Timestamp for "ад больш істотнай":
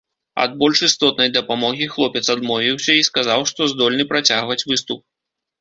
0.43-1.29